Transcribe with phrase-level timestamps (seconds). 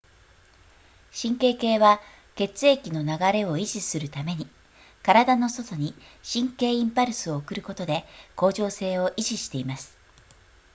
[1.13, 2.01] 神経系は
[2.35, 4.47] 血液の流れを維持するために
[5.03, 5.93] 体の外に
[6.23, 8.03] 神経インパルスを送ることで
[8.35, 9.95] 恒常性を維持しています